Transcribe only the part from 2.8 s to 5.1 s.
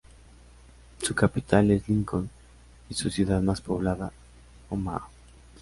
y su ciudad más poblada, Omaha.